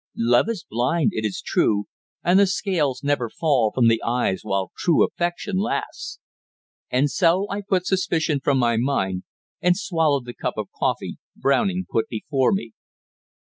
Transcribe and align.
Love 0.17 0.49
is 0.49 0.65
blind, 0.67 1.11
it 1.13 1.23
is 1.23 1.43
true, 1.45 1.85
and 2.23 2.39
the 2.39 2.47
scales 2.47 3.03
never 3.03 3.29
fall 3.29 3.71
from 3.71 3.87
the 3.87 4.01
eyes 4.01 4.39
while 4.41 4.71
true 4.75 5.05
affection 5.05 5.57
lasts. 5.59 6.17
And 6.89 7.07
so 7.07 7.45
I 7.51 7.61
put 7.61 7.85
suspicion 7.85 8.39
from 8.39 8.57
my 8.57 8.77
mind, 8.77 9.25
and 9.61 9.77
swallowed 9.77 10.25
the 10.25 10.33
cup 10.33 10.55
of 10.57 10.69
coffee 10.71 11.19
Browning 11.37 11.85
put 11.87 12.07
before 12.09 12.51
me. 12.51 12.71